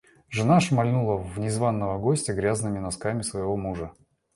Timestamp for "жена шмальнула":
0.29-1.15